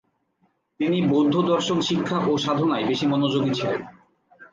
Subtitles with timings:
[0.79, 3.81] তিনি বৌদ্ধ দর্শন শিক্ষা ও সাধনায় বেশি মনোযোগী ছিলেন।